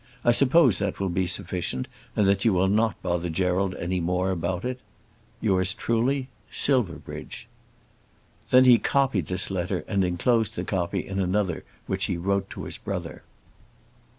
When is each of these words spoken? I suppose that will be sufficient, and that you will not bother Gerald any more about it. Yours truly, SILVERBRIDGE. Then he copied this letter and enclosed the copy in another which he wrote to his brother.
I 0.25 0.31
suppose 0.31 0.79
that 0.79 0.99
will 0.99 1.09
be 1.09 1.27
sufficient, 1.27 1.87
and 2.15 2.25
that 2.27 2.43
you 2.43 2.53
will 2.53 2.67
not 2.67 2.99
bother 3.03 3.29
Gerald 3.29 3.75
any 3.75 3.99
more 3.99 4.31
about 4.31 4.65
it. 4.65 4.79
Yours 5.41 5.75
truly, 5.75 6.27
SILVERBRIDGE. 6.49 7.47
Then 8.49 8.65
he 8.65 8.79
copied 8.79 9.27
this 9.27 9.51
letter 9.51 9.85
and 9.87 10.03
enclosed 10.03 10.55
the 10.55 10.63
copy 10.63 11.05
in 11.05 11.19
another 11.19 11.63
which 11.85 12.05
he 12.05 12.17
wrote 12.17 12.49
to 12.49 12.63
his 12.63 12.79
brother. 12.79 13.21